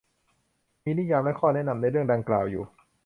[0.83, 2.63] มีนิยามและข้อแนะนำในเรื่องดังกล่าวอยู่